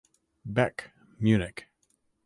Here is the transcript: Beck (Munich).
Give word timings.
Beck 0.47 0.89
(Munich). 1.19 1.67